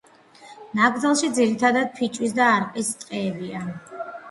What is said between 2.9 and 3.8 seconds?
ტყეებია.